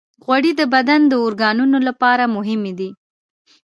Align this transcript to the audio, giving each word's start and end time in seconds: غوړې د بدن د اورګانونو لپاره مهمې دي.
غوړې 0.25 0.51
د 0.59 0.61
بدن 0.73 1.01
د 1.07 1.13
اورګانونو 1.23 1.77
لپاره 1.87 2.23
مهمې 2.35 2.73
دي. 2.79 2.89